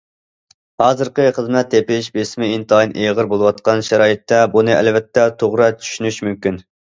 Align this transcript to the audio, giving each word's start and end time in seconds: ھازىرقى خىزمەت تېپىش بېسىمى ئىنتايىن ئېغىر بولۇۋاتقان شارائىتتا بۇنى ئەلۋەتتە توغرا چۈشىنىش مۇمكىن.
ھازىرقى 0.83 1.25
خىزمەت 1.35 1.67
تېپىش 1.73 2.09
بېسىمى 2.15 2.49
ئىنتايىن 2.53 2.95
ئېغىر 3.03 3.29
بولۇۋاتقان 3.35 3.85
شارائىتتا 3.91 4.41
بۇنى 4.57 4.75
ئەلۋەتتە 4.79 5.27
توغرا 5.45 5.69
چۈشىنىش 5.77 6.19
مۇمكىن. 6.31 6.61